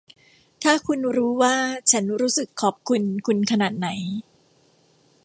[0.63, 1.55] ถ้าคุณรู้ว่า
[1.91, 3.87] ฉันรู้สึกขอบคุณคุณขนาดไหน